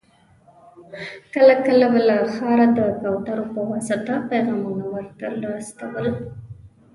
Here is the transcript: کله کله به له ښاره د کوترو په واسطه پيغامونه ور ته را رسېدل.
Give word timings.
کله 1.33 1.55
کله 1.65 1.85
به 1.93 1.99
له 2.07 2.15
ښاره 2.33 2.67
د 2.77 2.79
کوترو 2.99 3.45
په 3.53 3.61
واسطه 3.69 4.13
پيغامونه 4.29 4.85
ور 4.93 5.05
ته 5.17 5.25
را 5.33 5.41
رسېدل. 5.55 6.07